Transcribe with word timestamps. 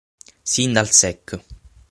Sin 0.53 0.73
dal 0.73 0.89
sec. 1.01 1.25